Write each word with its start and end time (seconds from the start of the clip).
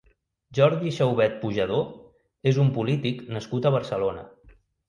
Jordi 0.59 0.93
Xaubet 0.95 1.35
Pujadó 1.43 1.83
és 2.53 2.59
un 2.67 2.75
polític 2.79 3.23
nascut 3.37 3.69
a 3.73 3.77
Barcelona. 3.81 4.29